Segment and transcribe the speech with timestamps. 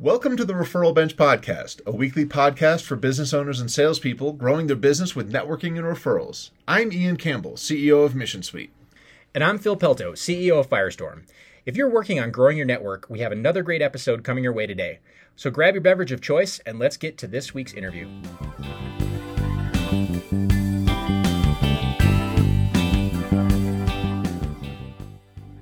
[0.00, 4.66] Welcome to the Referral Bench Podcast, a weekly podcast for business owners and salespeople growing
[4.66, 6.52] their business with networking and referrals.
[6.66, 8.72] I'm Ian Campbell, CEO of Mission Suite.
[9.34, 11.28] And I'm Phil Pelto, CEO of Firestorm.
[11.66, 14.66] If you're working on growing your network, we have another great episode coming your way
[14.66, 15.00] today.
[15.36, 18.08] So grab your beverage of choice and let's get to this week's interview.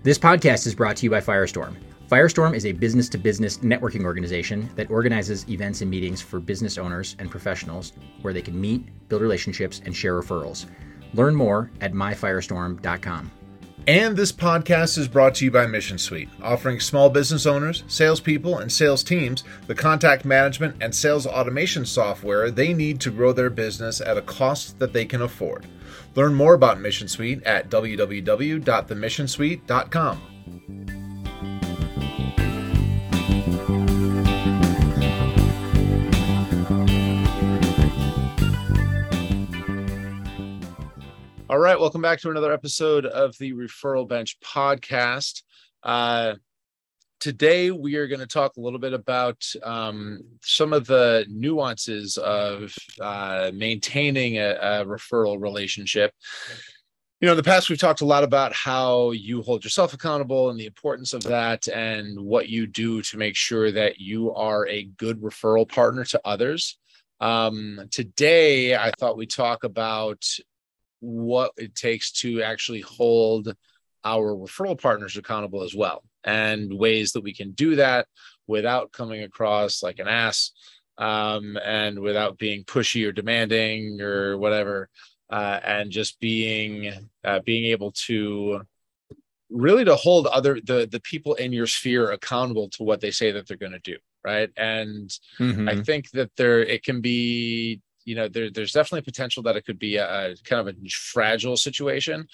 [0.04, 1.74] This podcast is brought to you by Firestorm.
[2.08, 6.78] Firestorm is a business to business networking organization that organizes events and meetings for business
[6.78, 7.92] owners and professionals
[8.22, 10.64] where they can meet, build relationships, and share referrals.
[11.12, 13.30] Learn more at myfirestorm.com.
[13.86, 18.56] And this podcast is brought to you by Mission Suite, offering small business owners, salespeople,
[18.58, 23.50] and sales teams the contact management and sales automation software they need to grow their
[23.50, 25.66] business at a cost that they can afford.
[26.14, 30.37] Learn more about Mission Suite at www.themissionsuite.com.
[41.58, 45.42] All right, welcome back to another episode of the Referral Bench podcast.
[45.82, 46.34] Uh,
[47.18, 52.16] today, we are going to talk a little bit about um, some of the nuances
[52.16, 56.12] of uh, maintaining a, a referral relationship.
[57.20, 60.50] You know, in the past, we've talked a lot about how you hold yourself accountable
[60.50, 64.68] and the importance of that, and what you do to make sure that you are
[64.68, 66.78] a good referral partner to others.
[67.18, 70.24] Um, today, I thought we'd talk about
[71.00, 73.54] what it takes to actually hold
[74.04, 78.06] our referral partners accountable as well and ways that we can do that
[78.46, 80.52] without coming across like an ass
[80.98, 84.88] um, and without being pushy or demanding or whatever
[85.30, 86.92] uh, and just being
[87.24, 88.60] uh, being able to
[89.50, 93.30] really to hold other the the people in your sphere accountable to what they say
[93.30, 95.68] that they're going to do right and mm-hmm.
[95.68, 99.66] i think that there it can be you know there, there's definitely potential that it
[99.66, 102.26] could be a, a, kind of a fragile situation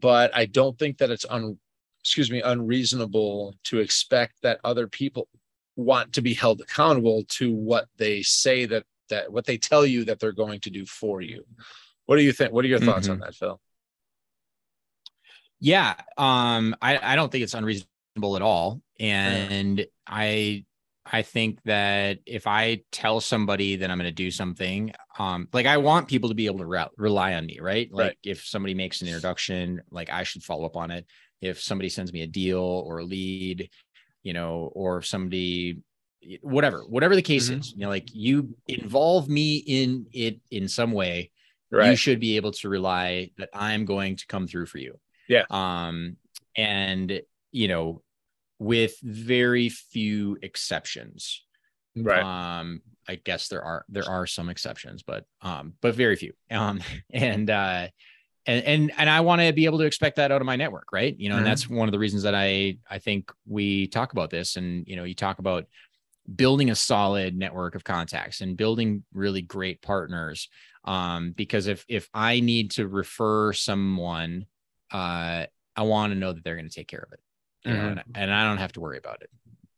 [0.00, 1.58] but i don't think that it's un
[2.00, 5.28] excuse me unreasonable to expect that other people
[5.76, 10.04] want to be held accountable to what they say that that what they tell you
[10.04, 11.44] that they're going to do for you
[12.06, 13.12] what do you think what are your thoughts mm-hmm.
[13.12, 13.60] on that phil
[15.60, 19.84] yeah um i i don't think it's unreasonable at all and yeah.
[20.06, 20.64] i
[21.10, 25.66] I think that if I tell somebody that I'm going to do something, um, like
[25.66, 27.88] I want people to be able to re- rely on me, right?
[27.92, 28.18] Like right.
[28.22, 31.06] if somebody makes an introduction, like I should follow up on it.
[31.40, 33.70] If somebody sends me a deal or a lead,
[34.22, 35.78] you know, or somebody,
[36.42, 37.60] whatever, whatever the case mm-hmm.
[37.60, 41.30] is, you know, like you involve me in it in some way,
[41.70, 41.90] right.
[41.90, 44.98] you should be able to rely that I'm going to come through for you.
[45.28, 45.44] Yeah.
[45.50, 46.16] Um,
[46.56, 48.02] and you know,
[48.58, 51.44] with very few exceptions.
[51.96, 52.22] Right.
[52.22, 56.32] Um, I guess there are there are some exceptions, but um, but very few.
[56.50, 56.80] Um,
[57.12, 57.88] and uh,
[58.46, 60.92] and and and I want to be able to expect that out of my network,
[60.92, 61.18] right?
[61.18, 61.38] You know, mm-hmm.
[61.38, 64.86] and that's one of the reasons that I I think we talk about this, and
[64.86, 65.66] you know, you talk about
[66.34, 70.48] building a solid network of contacts and building really great partners.
[70.84, 74.46] Um, because if if I need to refer someone,
[74.90, 77.20] uh, I want to know that they're going to take care of it
[77.66, 77.76] mm-hmm.
[77.76, 79.30] know, and, and I don't have to worry about it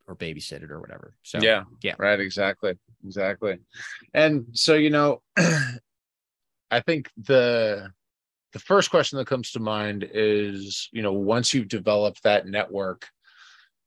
[0.06, 1.14] or babysit it or whatever.
[1.22, 2.74] So yeah, yeah, right, exactly,
[3.04, 3.58] exactly.
[4.14, 5.22] And so you know,
[6.70, 7.90] I think the
[8.52, 13.06] the first question that comes to mind is you know once you've developed that network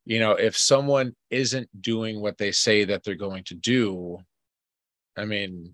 [0.06, 4.18] you know if someone isn't doing what they say that they're going to do
[5.18, 5.74] i mean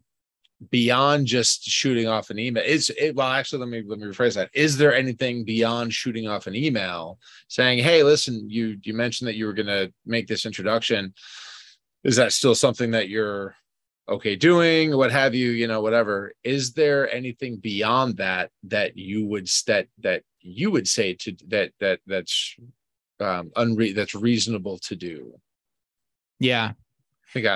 [0.69, 2.63] beyond just shooting off an email.
[2.65, 4.49] Is it well actually let me let me rephrase that.
[4.53, 9.35] Is there anything beyond shooting off an email saying hey listen you you mentioned that
[9.35, 11.13] you were going to make this introduction.
[12.03, 13.55] Is that still something that you're
[14.09, 14.95] okay doing?
[14.95, 16.33] What have you you know whatever.
[16.43, 21.71] Is there anything beyond that that you would that that you would say to that
[21.79, 22.55] that that's
[23.21, 25.33] um unre- that's reasonable to do?
[26.39, 26.73] Yeah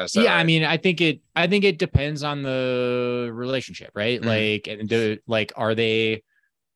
[0.03, 0.39] I yeah, right.
[0.39, 1.21] I mean, I think it.
[1.35, 4.19] I think it depends on the relationship, right?
[4.19, 4.27] Mm-hmm.
[4.29, 6.23] Like, and do, like, are they,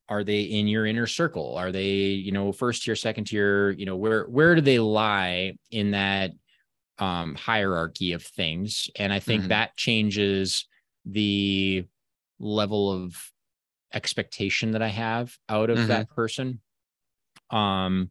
[0.10, 1.56] are they in your inner circle?
[1.56, 3.72] Are they, you know, first tier, second tier?
[3.72, 6.32] You know, where where do they lie in that
[6.98, 8.90] um, hierarchy of things?
[8.96, 9.50] And I think mm-hmm.
[9.50, 10.66] that changes
[11.06, 11.86] the
[12.40, 13.16] level of
[13.94, 15.88] expectation that I have out of mm-hmm.
[15.88, 16.62] that person.
[17.50, 18.10] Um,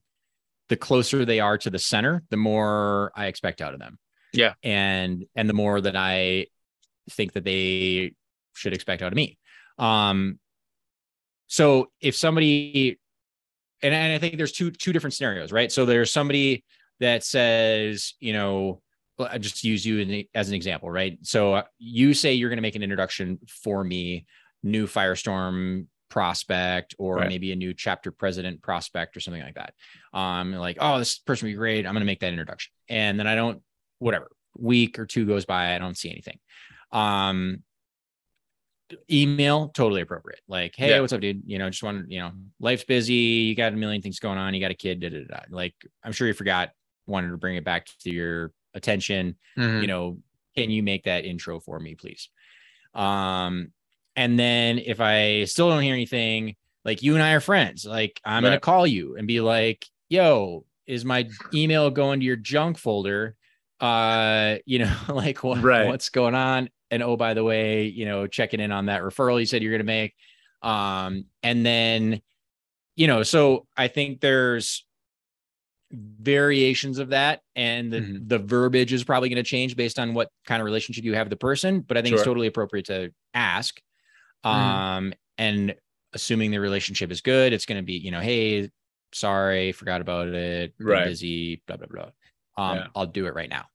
[0.68, 3.98] the closer they are to the center, the more I expect out of them.
[4.36, 4.54] Yeah.
[4.62, 6.46] And and the more that I
[7.10, 8.12] think that they
[8.54, 9.38] should expect out of me.
[9.78, 10.38] Um
[11.46, 12.98] so if somebody
[13.82, 15.70] and, and I think there's two two different scenarios, right?
[15.72, 16.64] So there's somebody
[17.00, 18.80] that says, you know,
[19.18, 21.18] I just use you in, as an example, right?
[21.22, 24.26] So you say you're going to make an introduction for me,
[24.62, 27.28] new Firestorm prospect, or right.
[27.28, 29.74] maybe a new chapter president prospect or something like that.
[30.12, 31.86] Um, like, oh, this person would be great.
[31.86, 32.72] I'm going to make that introduction.
[32.88, 33.62] And then I don't,
[33.98, 36.38] whatever, week or two goes by, I don't see anything.
[36.93, 37.62] Um,
[39.10, 41.00] email totally appropriate like hey yeah.
[41.00, 44.00] what's up dude you know just want you know life's busy you got a million
[44.00, 45.40] things going on you got a kid da, da, da.
[45.50, 46.70] like i'm sure you forgot
[47.06, 49.81] wanted to bring it back to your attention mm-hmm.
[49.81, 50.19] you know
[50.56, 52.28] can you make that intro for me please
[52.94, 53.72] um
[54.14, 56.54] and then if i still don't hear anything
[56.84, 58.50] like you and i are friends like i'm right.
[58.50, 63.34] gonna call you and be like yo is my email going to your junk folder
[63.81, 65.87] uh you know like what, right.
[65.87, 69.38] what's going on and oh by the way you know checking in on that referral
[69.38, 70.14] you said you're going to make
[70.62, 72.20] um and then
[72.94, 74.84] you know so i think there's
[75.93, 78.26] variations of that and the, mm-hmm.
[78.26, 81.26] the verbiage is probably going to change based on what kind of relationship you have
[81.26, 82.19] with the person but i think sure.
[82.19, 83.81] it's totally appropriate to ask
[84.44, 84.58] mm-hmm.
[84.58, 85.75] um and
[86.12, 88.69] assuming the relationship is good it's going to be you know hey
[89.12, 92.11] sorry forgot about it right busy blah blah blah
[92.56, 92.86] um yeah.
[92.94, 93.66] i'll do it right now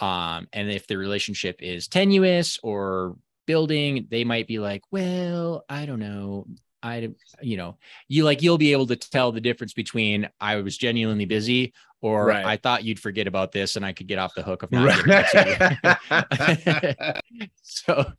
[0.00, 3.16] um, and if the relationship is tenuous or
[3.46, 6.46] building, they might be like, well, I don't know.
[6.82, 7.10] I,
[7.42, 7.76] you know,
[8.08, 12.26] you like, you'll be able to tell the difference between I was genuinely busy or
[12.26, 12.46] right.
[12.46, 15.04] I thought you'd forget about this and I could get off the hook of not
[15.04, 17.20] right.
[17.62, 18.12] so,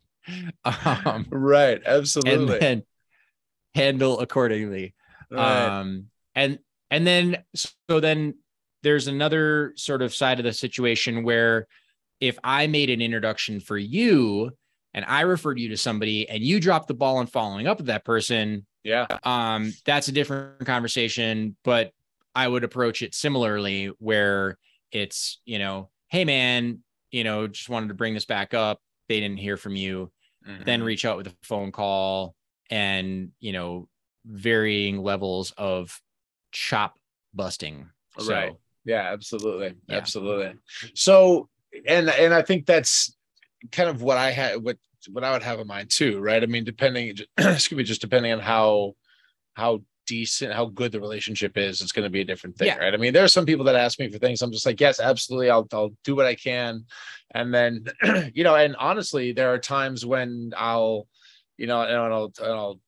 [0.64, 1.82] um, right.
[1.84, 2.54] Absolutely.
[2.54, 2.82] And then
[3.74, 4.94] handle accordingly.
[5.28, 5.80] Right.
[5.80, 6.60] Um, and,
[6.92, 8.34] and then, so then
[8.82, 11.66] there's another sort of side of the situation where
[12.20, 14.50] if I made an introduction for you
[14.94, 17.86] and I referred you to somebody and you dropped the ball in following up with
[17.86, 21.56] that person, yeah, um, that's a different conversation.
[21.64, 21.92] But
[22.34, 24.58] I would approach it similarly, where
[24.90, 26.80] it's you know, hey man,
[27.10, 28.80] you know, just wanted to bring this back up.
[29.08, 30.10] They didn't hear from you.
[30.46, 30.64] Mm-hmm.
[30.64, 32.34] Then reach out with a phone call
[32.70, 33.88] and you know,
[34.24, 36.00] varying levels of
[36.50, 36.98] chop
[37.34, 37.88] busting.
[38.18, 38.52] So, right.
[38.84, 39.74] Yeah, absolutely.
[39.88, 39.96] Yeah.
[39.96, 40.54] Absolutely.
[40.94, 41.48] So
[41.86, 43.16] and and I think that's
[43.70, 44.76] kind of what I had what
[45.10, 46.42] what I would have in mind too, right?
[46.42, 48.94] I mean, depending excuse me, just depending on how
[49.54, 52.76] how decent, how good the relationship is, it's going to be a different thing, yeah.
[52.76, 52.94] right?
[52.94, 54.42] I mean, there are some people that ask me for things.
[54.42, 56.84] I'm just like, yes, absolutely, I'll I'll do what I can,
[57.34, 57.86] and then
[58.34, 61.06] you know, and honestly, there are times when I'll,
[61.56, 62.80] you know, and I'll and I'll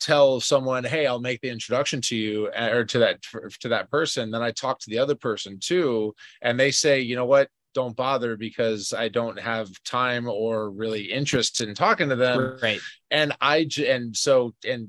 [0.00, 3.20] tell someone hey i'll make the introduction to you or to that
[3.60, 7.16] to that person then i talk to the other person too and they say you
[7.16, 12.16] know what don't bother because i don't have time or really interest in talking to
[12.16, 14.88] them right and i and so and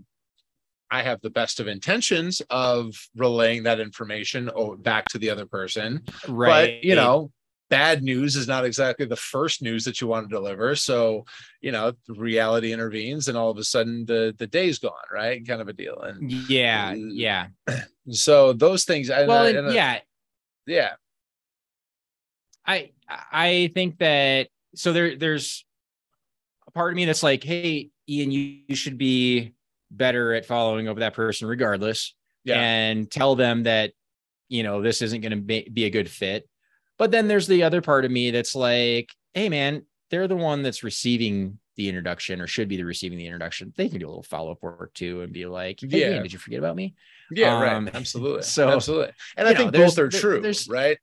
[0.89, 4.49] I have the best of intentions of relaying that information
[4.79, 6.03] back to the other person.
[6.27, 6.77] Right.
[6.77, 7.31] But, you know,
[7.69, 10.75] bad news is not exactly the first news that you want to deliver.
[10.75, 11.25] So,
[11.61, 15.45] you know, reality intervenes and all of a sudden the the day's gone, right?
[15.45, 15.99] Kind of a deal.
[16.01, 17.47] And yeah, yeah.
[18.09, 19.99] So those things well, and, and, yeah.
[20.65, 20.93] Yeah.
[22.65, 25.65] I I think that so there there's
[26.67, 29.53] a part of me that's like, hey, Ian, you, you should be
[29.91, 32.15] better at following up that person regardless.
[32.45, 32.61] Yeah.
[32.61, 33.91] And tell them that,
[34.47, 36.47] you know, this isn't going to be, be a good fit
[36.97, 40.63] but then there's the other part of me that's like, hey, man, they're the one
[40.63, 43.71] that's receiving the introduction or should be the receiving the introduction.
[43.77, 46.23] They can do a little follow up work too and be like, hey, yeah, man,
[46.23, 46.95] did you forget about me?
[47.31, 47.95] Yeah, um, right.
[47.95, 48.41] Absolutely.
[48.41, 49.11] So, absolutely.
[49.35, 50.97] And I think know, both are true, right?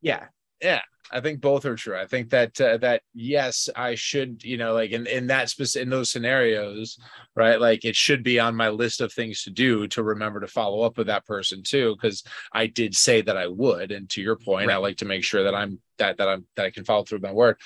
[0.00, 0.26] Yeah.
[0.62, 0.82] Yeah.
[1.12, 1.96] I think both are true.
[1.96, 5.84] I think that uh, that yes, I should, you know, like in in that specific
[5.84, 6.98] in those scenarios,
[7.34, 7.60] right?
[7.60, 10.82] Like it should be on my list of things to do to remember to follow
[10.82, 13.90] up with that person too, because I did say that I would.
[13.90, 14.74] And to your point, right.
[14.74, 17.20] I like to make sure that I'm that that I'm that I can follow through
[17.20, 17.56] my word.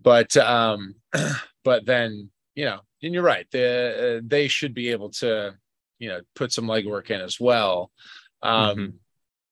[0.00, 0.96] But um,
[1.64, 3.46] but then you know, and you're right.
[3.50, 5.54] The uh, they should be able to,
[5.98, 7.90] you know, put some legwork in as well.
[8.42, 8.96] Um, mm-hmm.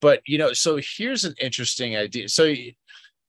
[0.05, 2.29] But you know, so here's an interesting idea.
[2.29, 2.55] So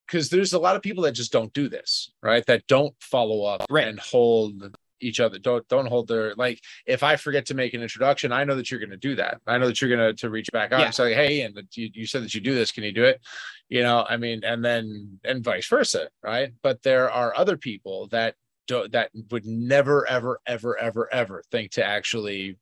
[0.06, 2.46] because there's a lot of people that just don't do this, right?
[2.48, 3.88] That don't follow up right.
[3.88, 5.40] and hold each other.
[5.40, 6.60] Don't don't hold their like.
[6.86, 9.40] If I forget to make an introduction, I know that you're going to do that.
[9.48, 10.88] I know that you're going to to reach back out yeah.
[10.88, 12.74] and say, "Hey, and you, you said that you do this.
[12.74, 13.22] Can you do it?"
[13.70, 16.52] You know, I mean, and then and vice versa, right?
[16.62, 18.36] But there are other people that
[18.68, 22.58] do, that would never, ever, ever, ever, ever think to actually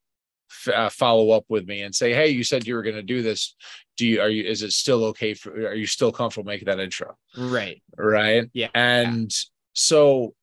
[0.74, 3.22] uh, follow up with me and say, "Hey, you said you were going to do
[3.22, 3.56] this.
[3.98, 6.80] Do you are you is it still okay for are you still comfortable making that
[6.80, 7.82] intro?" Right.
[7.98, 8.50] Right.
[8.54, 8.70] Yeah.
[8.74, 9.50] And yeah.
[9.74, 10.34] so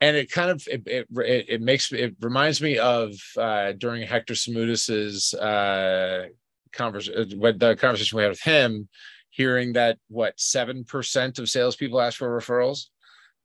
[0.00, 1.06] and it kind of it, it,
[1.48, 6.26] it makes it reminds me of uh during Hector Samudis's uh
[6.72, 8.88] conversation uh, the conversation we had with him
[9.30, 12.86] hearing that what seven percent of salespeople ask for referrals,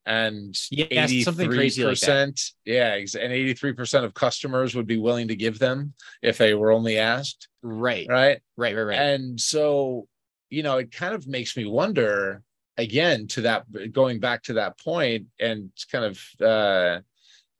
[0.05, 2.39] and yeah, something crazy like that.
[2.65, 6.71] Yeah, and eighty-three percent of customers would be willing to give them if they were
[6.71, 7.47] only asked.
[7.61, 8.99] Right, right, right, right, right.
[8.99, 10.07] And so,
[10.49, 12.43] you know, it kind of makes me wonder
[12.77, 16.99] again to that going back to that point and kind of uh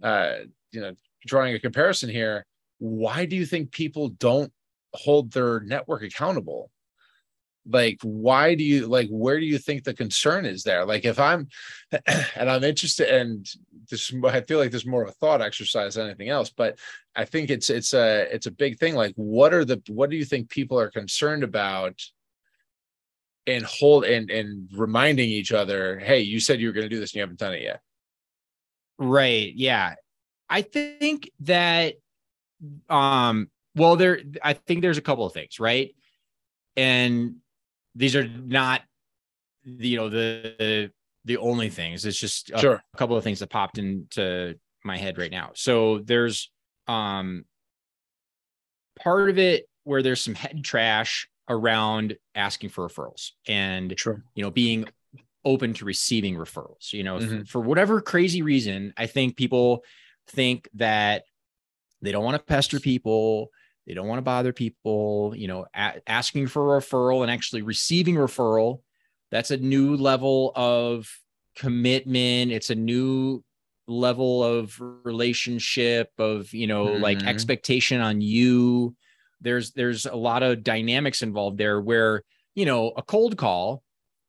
[0.04, 0.34] uh
[0.72, 0.94] you know
[1.25, 2.46] drawing a comparison here
[2.80, 4.52] why do you think people don't
[4.94, 6.70] hold their network accountable
[7.68, 10.86] like why do you like where do you think the concern is there?
[10.86, 11.48] Like if i'm
[12.36, 13.48] and i'm interested and
[13.90, 16.78] this i feel like there's more of a thought exercise than anything else but
[17.16, 18.96] i think it's it's a it's a big thing.
[18.96, 22.00] Like what are the what do you think people are concerned about?
[23.48, 27.00] And hold and and reminding each other hey you said you were going to do
[27.00, 27.82] this and you haven't done it yet.
[28.98, 29.96] Right yeah.
[30.50, 31.96] I think that
[32.90, 35.96] um well there i think there's a couple of things right?
[36.78, 37.38] And
[37.96, 38.82] these are not
[39.64, 40.92] you know the
[41.25, 42.84] the only things it's just a, sure.
[42.94, 46.52] a couple of things that popped into my head right now so there's
[46.88, 47.46] um
[49.00, 54.24] part of it where there's some head trash around asking for referrals and sure.
[54.36, 54.86] you know being
[55.44, 57.44] open to receiving referrals you know mm-hmm.
[57.44, 59.84] for whatever crazy reason i think people
[60.28, 61.24] think that
[62.02, 63.50] they don't want to pester people
[63.86, 67.62] they don't want to bother people you know a- asking for a referral and actually
[67.62, 68.82] receiving referral
[69.32, 71.10] that's a new level of
[71.56, 73.44] commitment it's a new
[73.88, 77.04] level of relationship of you know mm-hmm.
[77.04, 78.96] like expectation on you
[79.42, 82.24] there's there's a lot of dynamics involved there where
[82.56, 83.84] you know a cold call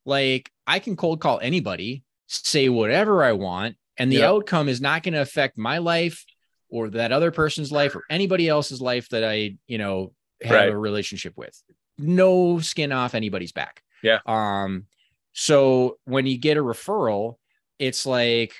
[0.04, 4.28] like i can cold call anybody say whatever i want and the yep.
[4.28, 6.24] outcome is not going to affect my life
[6.68, 10.68] or that other person's life or anybody else's life that I, you know, have right.
[10.68, 11.60] a relationship with.
[11.98, 13.82] No skin off anybody's back.
[14.02, 14.18] Yeah.
[14.26, 14.86] Um,
[15.32, 17.36] so when you get a referral,
[17.78, 18.54] it's like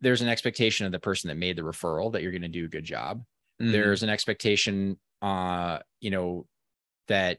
[0.00, 2.64] there's an expectation of the person that made the referral that you're going to do
[2.64, 3.22] a good job.
[3.60, 3.72] Mm-hmm.
[3.72, 6.46] There's an expectation, uh, you know,
[7.08, 7.38] that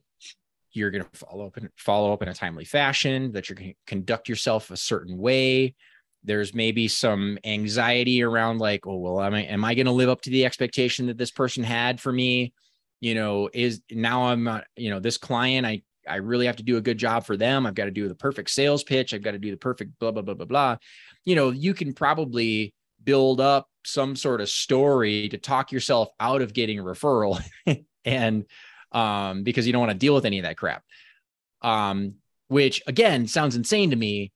[0.74, 3.72] you're going to follow up and follow up in a timely fashion, that you're going
[3.72, 5.76] to conduct yourself a certain way,
[6.24, 10.10] there's maybe some anxiety around like oh well am i am i going to live
[10.10, 12.54] up to the expectation that this person had for me?
[13.00, 16.64] You know is now i'm not you know this client i i really have to
[16.64, 17.66] do a good job for them.
[17.66, 19.14] I've got to do the perfect sales pitch.
[19.14, 20.78] I've got to do the perfect blah blah blah blah blah.
[21.26, 22.74] You know you can probably
[23.04, 27.42] build up some sort of story to talk yourself out of getting a referral
[28.06, 28.46] and
[28.92, 30.84] um because you don't want to deal with any of that crap.
[31.64, 32.16] Um
[32.50, 34.32] which again sounds insane to me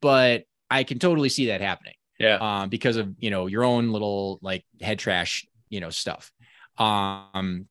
[0.00, 1.94] but I can totally see that happening.
[2.18, 2.36] Yeah.
[2.36, 6.32] Um, because of you know your own little like head trash, you know, stuff.
[6.78, 7.68] Um,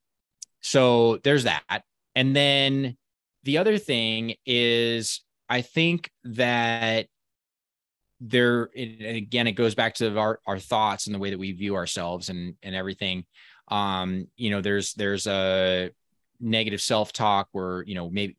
[0.62, 1.84] so there's that.
[2.16, 2.98] And then
[3.44, 7.08] the other thing is I think that
[8.22, 11.52] there and again it goes back to our, our thoughts and the way that we
[11.52, 13.26] view ourselves and and everything
[13.68, 15.92] um you know there's there's a
[16.40, 18.38] negative self-talk where you know maybe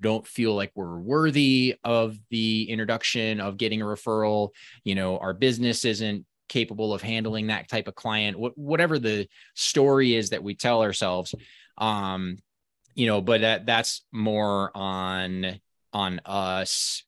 [0.00, 4.50] don't feel like we're worthy of the introduction of getting a referral.
[4.84, 9.28] You know our business isn't capable of handling that type of client wh- whatever the
[9.54, 11.34] story is that we tell ourselves.
[11.76, 12.38] Um
[12.94, 15.60] you know but that that's more on
[15.92, 17.04] on us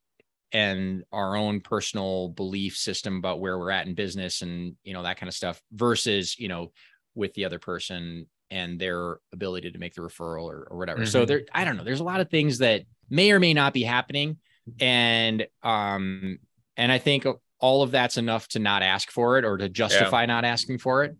[0.53, 5.03] and our own personal belief system about where we're at in business and you know
[5.03, 6.73] that kind of stuff versus you know
[7.15, 11.03] with the other person and their ability to make the referral or, or whatever.
[11.03, 11.11] Mm-hmm.
[11.11, 11.85] So there, I don't know.
[11.85, 14.39] There's a lot of things that may or may not be happening,
[14.81, 16.39] and um,
[16.77, 17.27] and I think
[17.59, 20.27] all of that's enough to not ask for it or to justify yeah.
[20.27, 21.17] not asking for it.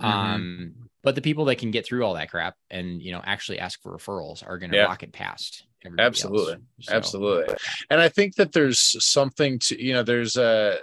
[0.00, 0.04] Mm-hmm.
[0.06, 3.58] Um, but the people that can get through all that crap and you know actually
[3.58, 4.84] ask for referrals are going to yeah.
[4.84, 5.66] rock it past.
[5.98, 7.54] Absolutely, so, absolutely.
[7.88, 10.78] And I think that there's something to you know there's a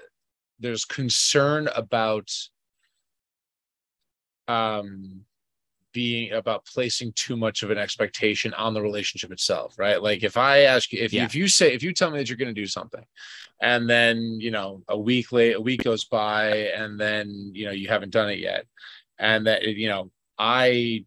[0.60, 2.32] there's concern about
[4.48, 5.22] um
[5.98, 10.00] being about placing too much of an expectation on the relationship itself, right?
[10.00, 11.26] Like if I ask you, if, yeah.
[11.26, 13.04] if you say, if you tell me that you're going to do something
[13.60, 17.72] and then, you know, a week late, a week goes by and then, you know,
[17.72, 18.66] you haven't done it yet.
[19.18, 21.04] And that, you know, I,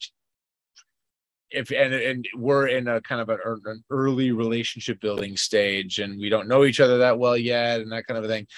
[1.53, 6.01] if, and, and we're in a kind of an, er, an early relationship building stage
[6.01, 8.49] and we don't know each other that well yet and that kind of a thing.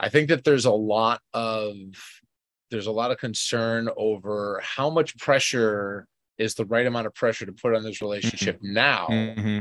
[0.00, 1.76] I think that there's a lot of
[2.72, 7.46] there's a lot of concern over how much pressure is the right amount of pressure
[7.46, 8.72] to put on this relationship mm-hmm.
[8.72, 9.58] now mm-hmm.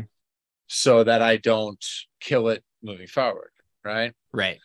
[0.67, 1.83] so that I don't
[2.21, 3.51] kill it moving forward.
[3.83, 4.13] Right.
[4.33, 4.59] Right.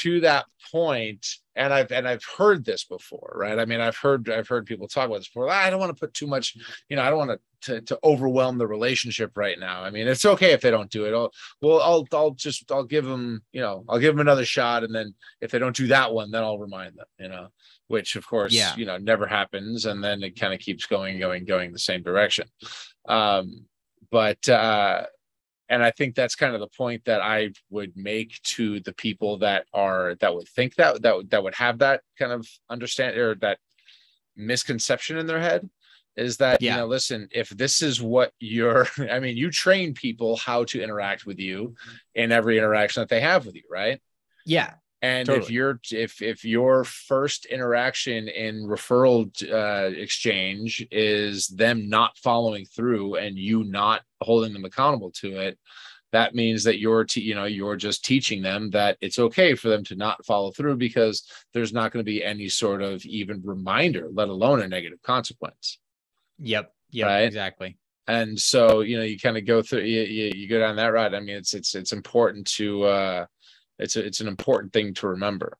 [0.00, 1.26] To that point,
[1.56, 3.58] and I've and I've heard this before, right?
[3.58, 5.48] I mean, I've heard I've heard people talk about this before.
[5.48, 6.56] I don't want to put too much,
[6.88, 7.30] you know, I don't want
[7.62, 9.82] to, to to overwhelm the relationship right now.
[9.82, 11.14] I mean, it's okay if they don't do it.
[11.14, 11.32] I'll
[11.62, 14.94] well, I'll I'll just I'll give them, you know, I'll give them another shot, and
[14.94, 17.48] then if they don't do that one, then I'll remind them, you know,
[17.88, 18.76] which of course, Yeah.
[18.76, 22.02] you know, never happens, and then it kind of keeps going, going, going the same
[22.02, 22.46] direction.
[23.08, 23.64] Um,
[24.10, 25.06] but uh
[25.68, 29.38] and i think that's kind of the point that i would make to the people
[29.38, 33.16] that are that would think that that would- that would have that kind of understand
[33.16, 33.58] or that
[34.36, 35.68] misconception in their head
[36.16, 36.74] is that Yeah.
[36.74, 40.82] you know listen if this is what you're i mean you train people how to
[40.82, 41.74] interact with you
[42.14, 44.00] in every interaction that they have with you right
[44.44, 44.74] Yeah.
[45.02, 45.54] And if Totally.
[45.54, 53.16] you're if if your first interaction in referral uh, exchange is them not following through
[53.16, 55.58] and you not holding them accountable to it,
[56.12, 59.68] that means that you're te- you know you're just teaching them that it's okay for
[59.68, 63.42] them to not follow through because there's not going to be any sort of even
[63.44, 65.78] reminder, let alone a negative consequence.
[66.38, 66.72] Yep.
[66.92, 67.06] Yep.
[67.06, 67.22] Right.
[67.22, 67.76] Exactly.
[68.08, 70.86] And so you know you kind of go through you, you, you go down that
[70.86, 71.14] route.
[71.14, 73.26] I mean it's it's it's important to uh,
[73.78, 75.56] it's a, it's an important thing to remember.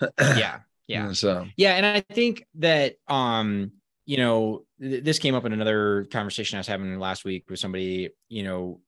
[0.20, 0.60] Yeah.
[0.86, 1.12] Yeah.
[1.12, 3.72] So Yeah, and I think that um,
[4.06, 7.60] you know, th- this came up in another conversation I was having last week with
[7.60, 8.80] somebody, you know,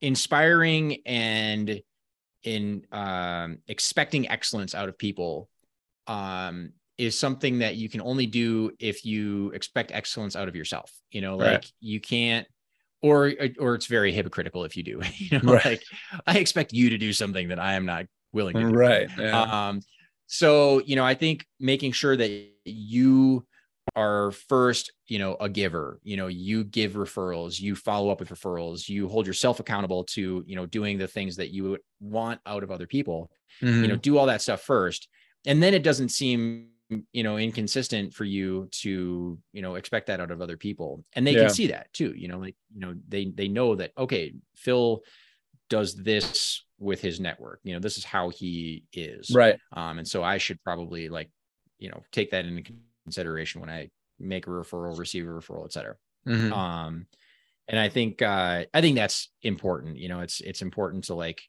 [0.00, 1.80] inspiring and
[2.44, 5.48] in um expecting excellence out of people
[6.06, 10.92] um is something that you can only do if you expect excellence out of yourself.
[11.10, 11.72] You know, like Right.
[11.80, 12.46] you can't
[13.02, 15.00] or or it's very hypocritical if you do.
[15.18, 15.64] You know, Right.
[15.64, 15.82] like
[16.26, 18.68] I expect you to do something that I am not willing to do.
[18.68, 19.08] right.
[19.18, 19.40] Yeah.
[19.68, 19.80] Um,
[20.26, 23.46] so you know, I think making sure that you
[23.96, 25.98] are first, you know, a giver.
[26.02, 30.44] You know, you give referrals, you follow up with referrals, you hold yourself accountable to,
[30.46, 33.30] you know, doing the things that you want out of other people.
[33.62, 33.82] Mm-hmm.
[33.82, 35.08] You know, do all that stuff first,
[35.46, 36.68] and then it doesn't seem
[37.12, 41.26] you know inconsistent for you to you know expect that out of other people and
[41.26, 41.40] they Yeah.
[41.46, 45.02] can see that too you know like you know they they know that okay phil
[45.68, 49.58] does this with his network you know this is how he is right.
[49.72, 51.30] um, and so I should probably like,
[51.78, 52.72] you know, take that into
[53.04, 55.96] consideration when I make a referral, receive a referral, et cetera.
[56.26, 56.52] Mhm.
[56.52, 57.06] Um,
[57.68, 59.98] and I think, uh, I think that's important.
[59.98, 61.42] You know, it's, it's important to like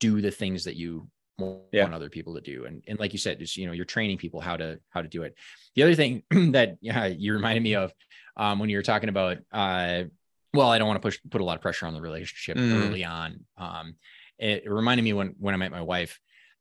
[0.00, 1.08] do the things that you
[1.40, 1.86] want Yeah.
[1.86, 2.64] other people to do.
[2.66, 5.08] And, and like you said, just, you know, you're training people how to, how to
[5.08, 5.36] do it.
[5.74, 6.22] The other thing
[6.52, 7.92] that yeah, you reminded me of,
[8.36, 10.04] um, when you were talking about, uh,
[10.52, 12.72] well, I don't want to push, put a lot of pressure on the relationship Mhm.
[12.72, 13.44] early on.
[13.56, 13.94] Um,
[14.38, 16.18] it, it reminded me when, when I met my wife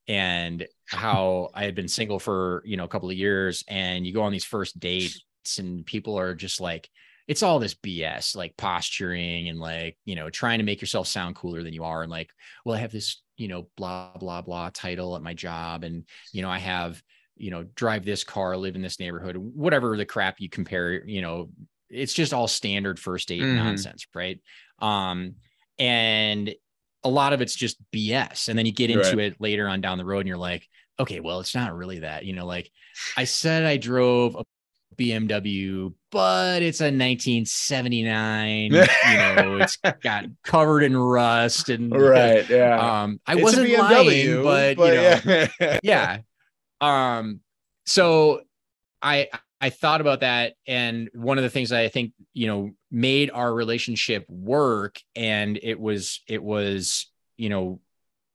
[0.08, 4.14] and how I had been single for, you know, a couple of years and you
[4.14, 5.22] go on these first dates
[5.58, 6.90] and people are just like,
[7.28, 11.36] it's all this BS, like posturing and like, you know, trying to make yourself sound
[11.36, 12.02] cooler than you are.
[12.02, 12.32] And like,
[12.66, 15.84] well, I have this, you know, blah, blah, blah title at my job.
[15.84, 17.02] And, you know, I have,
[17.38, 21.22] you know, drive this car, live in this neighborhood, whatever the crap you compare, you
[21.22, 21.50] know,
[21.90, 23.54] it's just all standard first date Mhm.
[23.54, 24.06] nonsense.
[24.14, 24.40] Right.
[24.80, 25.36] Um,
[25.80, 26.54] and
[27.04, 28.50] a lot of it's just BS.
[28.50, 29.20] And then you get into Right.
[29.20, 30.68] it later on down the road and you're like,
[31.00, 32.70] okay, well, it's not really that, you know, like
[33.16, 34.44] I said, I drove a
[35.00, 42.48] BMW, but it's a 1979, you know, it's got covered in rust and Right.
[42.50, 43.04] Yeah.
[43.04, 45.80] um, I It's wasn't BMW, lying, but, you know, yeah.
[45.84, 46.18] yeah.
[46.82, 47.40] Um,
[47.86, 48.42] so
[49.02, 49.30] I
[49.62, 53.32] I thought about that, and one of the things that I think you know made
[53.32, 57.08] our relationship work, and it was it was
[57.38, 57.82] you know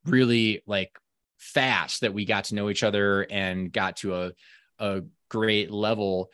[0.04, 0.90] really like
[1.38, 4.32] fast that we got to know each other and got to a
[4.78, 6.30] a great level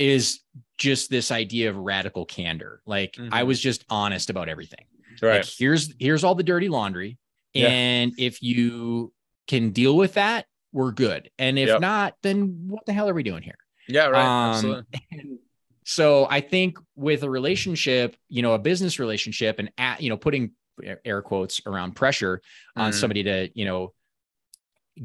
[0.00, 0.40] is
[0.78, 2.80] just this idea of radical candor.
[2.86, 3.46] Like I Mhm.
[3.46, 4.86] was just honest about everything
[5.20, 5.36] right.
[5.36, 7.18] like here's here's all the dirty laundry
[7.52, 7.68] Yeah.
[7.68, 9.12] and if you
[9.46, 11.80] can deal with that we're good and if Yep.
[11.82, 13.58] not then what the hell are we doing here
[13.88, 14.06] Yeah.
[14.06, 14.22] Right.
[14.24, 15.38] Um, Absolutely.
[15.84, 20.16] so i think with a relationship you know a business relationship and at, you know
[20.16, 20.52] putting
[21.04, 22.40] air quotes around pressure
[22.76, 22.94] on Mhm.
[22.94, 23.92] somebody to you know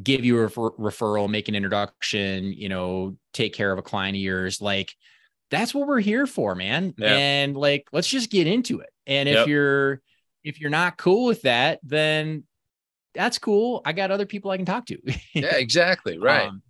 [0.04, 4.16] give you a refer- referral make an introduction you know take care of a client
[4.16, 4.94] of yours like
[5.52, 7.16] that's what we're here for man Yeah.
[7.16, 9.48] and like let's just get into it and if Yep.
[9.48, 10.02] you're
[10.44, 12.44] if you're not cool with that then
[13.14, 14.98] that's cool i got other people i can talk to
[15.34, 15.56] Yeah.
[15.56, 16.18] Exactly.
[16.18, 16.48] Right.
[16.48, 16.62] Um,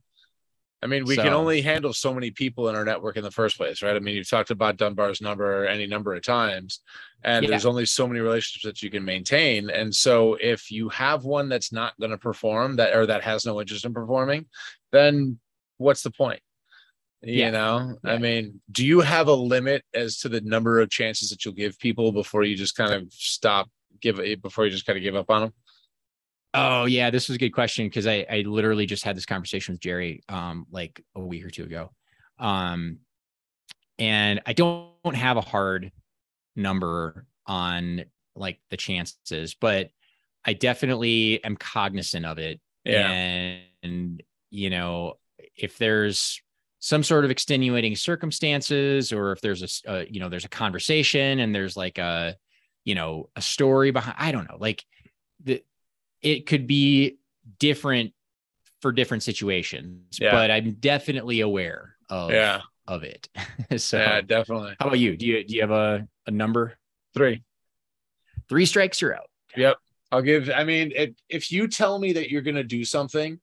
[0.86, 3.58] I mean, we can only handle so many people in our network in the first
[3.58, 3.96] place, right?
[3.96, 6.82] I mean, you've talked about Dunbar's number any number of times,
[7.24, 7.50] and Yeah.
[7.50, 9.72] there's only so many relationships that you can maintain.
[9.72, 13.48] And so, if you have one that's not going to perform, that or that has
[13.48, 14.46] no interest in performing,
[14.92, 15.40] then
[15.78, 16.42] what's the point?
[17.24, 17.50] You Yeah.
[17.50, 21.44] know, I mean, do you have a limit as to the number of chances that
[21.44, 24.98] you'll give people before you just kind of stop, give it before you just kind
[24.98, 25.54] of give up on them?
[26.56, 29.74] Oh yeah, this was a good question because I I literally just had this conversation
[29.74, 31.92] with Jerry um like a week or two ago.
[32.40, 33.00] Um
[33.98, 35.92] and I don't have a hard
[36.56, 39.90] number on like the chances, but
[40.44, 42.60] I definitely am cognizant of it.
[42.84, 43.58] Yeah.
[43.84, 45.16] And you know,
[45.56, 46.42] if there's
[46.80, 51.40] some sort of extenuating circumstances or if there's a uh, you know there's a conversation
[51.40, 52.36] and there's like a
[52.84, 54.86] you know a story behind i don't know like
[56.22, 57.18] it could be
[57.60, 58.14] different
[58.82, 60.32] for different situations Yeah.
[60.32, 62.62] but i'm definitely aware of Yeah.
[62.88, 63.28] of it
[63.78, 64.76] so yeah, definitely.
[64.80, 66.74] how about you do you do you have a, a number
[67.14, 67.44] Three.
[68.50, 69.78] three strikes you're out Yep.
[70.12, 73.40] I'll give, I mean, if, if you tell me that you're going to do something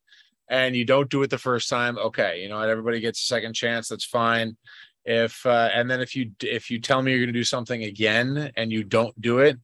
[0.48, 3.24] and you don't do it the first time, okay, you know what, everybody gets a
[3.26, 3.88] second chance.
[3.88, 4.56] That's fine.
[5.04, 7.82] If, uh, and then if you, if you tell me you're going to do something
[7.82, 9.58] again and you don't do it,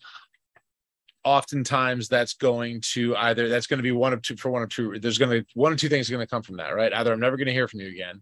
[1.24, 4.68] oftentimes that's going to either, that's going to be one of two, for one of
[4.68, 6.92] two, there's going to, one of two things going to come from that, right?
[6.92, 8.20] Either I'm never going to hear from you again,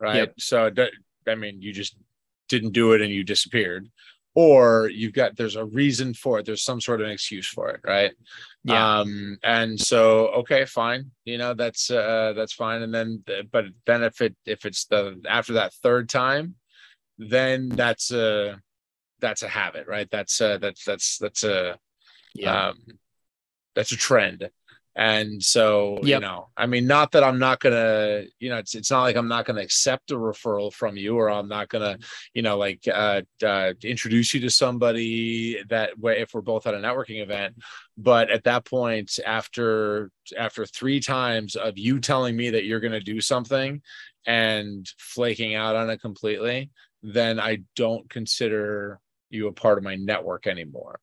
[0.00, 0.16] right?
[0.16, 0.34] Yep.
[0.38, 0.70] So,
[1.28, 1.96] I mean, you just
[2.48, 3.88] didn't do it and you disappeared
[4.34, 7.70] or you've got there's a reason for it there's some sort of an excuse for
[7.70, 8.12] it right
[8.64, 8.98] Yeah.
[9.00, 14.02] um and so okay fine you know that's uh that's fine and then but then
[14.02, 16.56] if it if it's the after that third time
[17.16, 18.60] then that's a
[19.20, 21.78] that's a habit right that's uh that's that's that's a
[22.34, 22.78] yeah um
[23.74, 24.48] that's a trend.
[24.96, 28.92] And so you know i mean not that i'm not gonna you know it's it's
[28.92, 31.98] not like i'm not gonna accept a referral from you or i'm not gonna
[32.32, 36.74] you know like uh, uh introduce you to somebody that way if we're both at
[36.74, 37.56] a networking event.
[37.98, 43.00] But at that point after after three times of you telling me that you're gonna
[43.00, 43.82] do something
[44.26, 46.70] and flaking out on it completely
[47.02, 50.98] then i don't consider you a part of my network anymore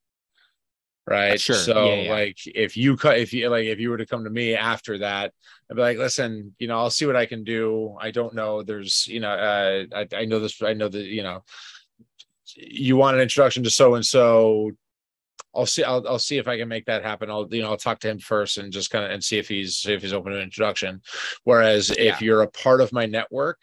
[1.12, 1.56] right Sure.
[1.56, 2.12] so Yeah, yeah.
[2.12, 4.98] like if you cut if you like if you were to come to me after
[5.00, 5.34] that
[5.70, 8.64] i'd be like listen you know i'll see what i can do i don't know
[8.64, 11.44] there's you know uh i, I know this i know that you know
[12.56, 14.72] you want an introduction to so and so
[15.54, 15.84] I'll see.
[15.84, 17.30] I'll, I'll see if I can make that happen.
[17.30, 19.50] I'll you know I'll talk to him first and just kind of and see if
[19.50, 21.02] he's see if he's open to an introduction.
[21.44, 22.14] Whereas Yeah.
[22.14, 23.60] if you're a part of my network,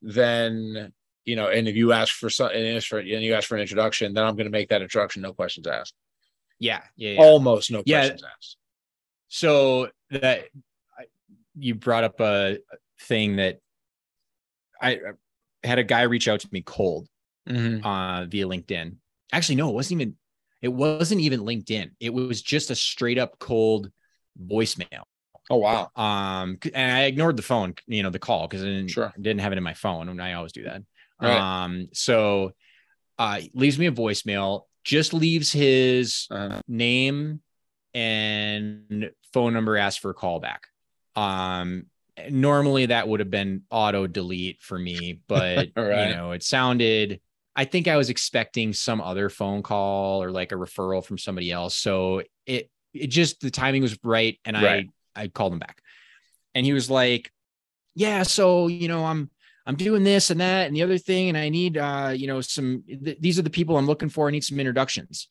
[0.00, 0.92] then
[1.26, 3.56] you know, and if you ask for some and ask for and you ask for
[3.56, 5.92] an introduction, then I'm going to make that introduction, no questions asked.
[6.58, 7.20] Yeah yeah, yeah.
[7.20, 8.00] Almost no Yeah.
[8.00, 8.56] questions asked.
[9.28, 10.44] So that
[11.58, 12.58] you brought up a
[13.02, 13.60] thing that
[14.80, 15.00] I
[15.64, 17.08] had a guy reach out to me cold
[17.48, 17.84] Mhm.
[17.84, 18.96] uh, via LinkedIn.
[19.32, 20.16] Actually, no, it wasn't even.
[20.60, 21.92] It wasn't even LinkedIn.
[22.00, 23.90] It was just a straight up cold
[24.40, 25.04] voicemail.
[25.50, 25.90] Oh wow.
[25.94, 29.12] Um, and I ignored the phone, you know, the call because I didn't, Sure.
[29.20, 30.82] didn't have it in my phone, and I always do that.
[31.20, 31.38] Right.
[31.38, 32.52] Um, so
[33.18, 34.64] uh, leaves me a voicemail.
[34.88, 37.42] Just leaves his Uh, name
[37.94, 40.60] and phone number asked for a callback.
[41.14, 41.86] Um,
[42.30, 46.08] normally that would have been auto delete for me, but Right.
[46.08, 47.20] you know, it sounded.
[47.54, 51.52] I think I was expecting some other phone call or like a referral from somebody
[51.52, 51.76] else.
[51.76, 54.84] So it it just the timing was right, and Right.
[54.86, 55.82] I I called him back,
[56.54, 57.32] and he was like,
[57.94, 59.30] "Yeah, so you know, I'm
[59.68, 62.40] I'm doing this and that and the other thing, and I need uh, you know,
[62.40, 62.82] some.
[62.88, 64.26] Th- these are the people I'm looking for.
[64.26, 65.28] I need some introductions."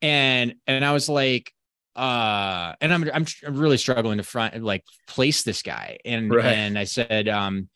[0.00, 1.52] And and I was like,
[1.96, 6.46] uh, and I'm I'm, I'm really struggling to front like place this guy, and Right.
[6.46, 7.68] and I said, um,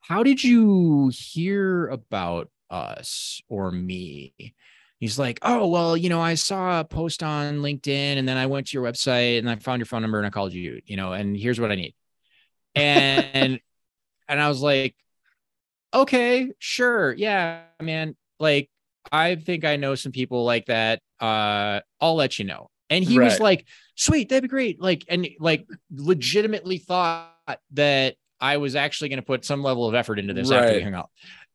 [0.00, 4.34] how did you hear about us or me?
[5.00, 8.46] He's like, oh well, you know, I saw a post on LinkedIn, and then I
[8.46, 10.80] went to your website, and I found your phone number, and I called you.
[10.84, 11.94] You know, and here's what I need.
[12.74, 13.60] And
[14.28, 14.94] and I was like,
[15.94, 18.16] okay, sure, yeah, man.
[18.40, 18.70] Like,
[19.12, 21.00] I think I know some people like that.
[21.20, 22.70] Uh, I'll let you know.
[22.90, 24.80] And he was like, sweet, that'd be great.
[24.80, 27.30] Like, and like legitimately thought
[27.72, 30.82] that I was actually going to put some level of effort into this after we
[30.82, 31.10] hung out.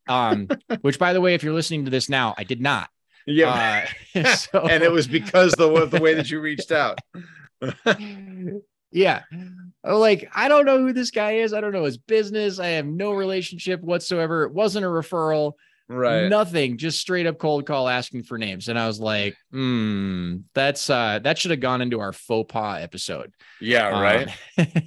[0.07, 0.47] Um,
[0.81, 2.89] which by the way, if you're listening to this now, I did not.
[3.25, 3.85] yeah.
[4.15, 6.99] Uh, so, and it was because the the way that you reached out.
[8.91, 9.21] Yeah.
[9.31, 11.53] I'm like, I don't know who this guy is.
[11.53, 12.59] I don't know his business.
[12.59, 14.43] I have no relationship whatsoever.
[14.43, 15.53] It wasn't a referral.
[15.87, 16.27] Right.
[16.27, 18.67] Nothing, just straight up cold call asking for names.
[18.67, 22.81] And I was like, hmm, that's uh that should have gone into our faux pas
[22.81, 23.33] episode.
[23.59, 23.99] Yeah.
[23.99, 24.29] Right.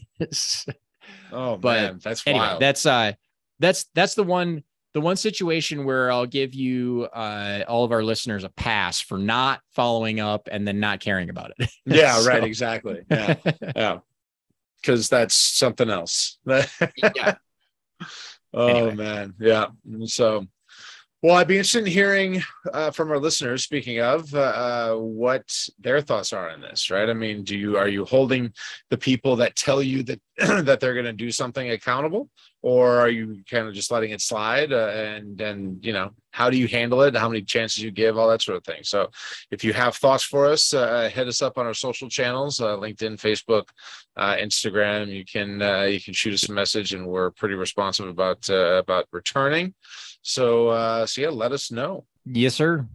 [1.33, 2.61] Um, oh but man, that's anyway, wild.
[2.61, 3.13] that's uh
[3.59, 4.63] that's that's the one
[4.95, 9.19] the one situation where I'll give you uh all of our listeners a pass for
[9.19, 11.71] not following up and then not caring about it.
[11.87, 12.19] yeah.
[12.19, 12.45] So- Right.
[12.45, 13.01] Exactly.
[13.11, 13.37] Yeah.
[13.77, 13.99] yeah.
[14.81, 16.39] Because that's something else.
[16.47, 17.35] yeah.
[18.53, 18.95] Oh Anyway.
[18.97, 19.67] man, yeah.
[20.05, 20.47] So,
[21.23, 23.63] Well, I'd be interested in hearing uh, from our listeners.
[23.63, 25.45] Speaking of, uh, uh, what
[25.79, 27.09] their thoughts are on this, right?
[27.09, 28.53] I mean, do you are you holding
[28.91, 32.29] the people that tell you that that they're going to do something accountable,
[32.61, 34.73] or are you kind of just letting it slide?
[34.73, 37.15] Uh, and and you know, how do you handle it?
[37.15, 38.83] How many chances you give, all that sort of thing.
[38.83, 39.09] So,
[39.53, 42.77] if you have thoughts for us, uh, hit us up on our social channels: uh,
[42.79, 43.69] LinkedIn, Facebook,
[44.19, 45.07] Instagram.
[45.07, 49.75] You can you can shoot us a message, and we're pretty responsive about about returning.
[50.23, 52.07] So, uh, so yeah, let us know.
[52.25, 52.87] Yes, sir.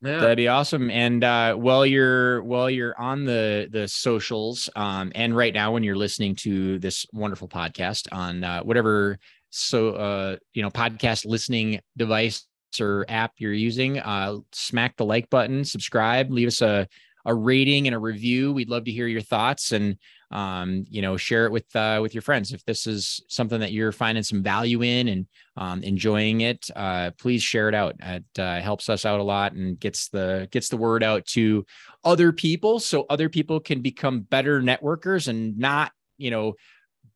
[0.00, 0.20] Yeah.
[0.20, 0.90] That'd be awesome.
[0.90, 5.82] And uh, while you're while you're on the the socials, um, and right now when
[5.82, 9.18] you're listening to this wonderful podcast on uh, whatever
[9.50, 12.46] so uh, you know podcast listening device
[12.80, 16.86] or app you're using, uh, smack the like button, subscribe, leave us a
[17.28, 18.52] a rating and a review.
[18.52, 19.96] We'd love to hear your thoughts and
[20.30, 22.52] um, you know, share it with uh, with your friends.
[22.52, 27.12] If this is something that you're finding some value in and um, enjoying it, uh,
[27.18, 27.96] please share it out.
[28.00, 31.64] It uh, helps us out a lot and gets the gets the word out to
[32.04, 36.54] other people, so other people can become better networkers and not, you know,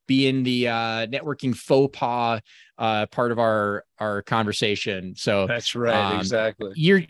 [0.07, 2.41] be in the uh, networking faux pas
[2.79, 5.15] uh, part of our our conversation.
[5.17, 6.73] So that's right, um, exactly.
[6.77, 7.03] You're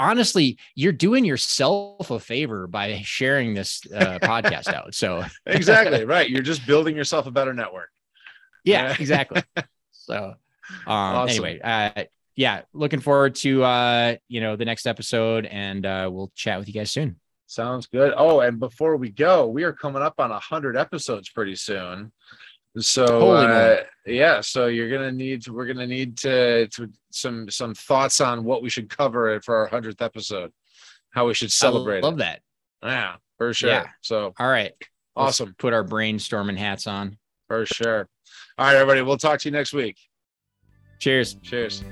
[0.00, 4.94] honestly, you're doing yourself a favor by sharing this uh, podcast out.
[4.94, 6.28] So exactly right.
[6.28, 7.90] You're just building yourself a better network.
[8.64, 9.42] Yeah, exactly.
[9.92, 10.34] So um,
[10.86, 11.44] awesome.
[11.44, 16.32] anyway, uh, yeah, looking forward to uh, you know the next episode, and uh, we'll
[16.34, 17.20] chat with you guys soon.
[17.46, 18.12] Sounds good.
[18.16, 22.10] Oh, and before we go, we are coming up on a hundred episodes pretty soon.
[22.78, 28.20] So uh, yeah, so you're gonna need we're gonna need to, to some some thoughts
[28.20, 30.52] on what we should cover for our hundredth episode,
[31.10, 31.98] how we should celebrate.
[31.98, 32.18] I love it.
[32.18, 32.40] that.
[32.82, 33.70] Yeah, for sure.
[33.70, 33.86] Yeah.
[34.02, 34.72] So all right,
[35.16, 35.46] awesome.
[35.46, 38.08] Let's put our brainstorming hats on for sure.
[38.56, 39.02] All right, everybody.
[39.02, 39.96] We'll talk to you next week.
[41.00, 41.34] Cheers.
[41.42, 41.82] Cheers.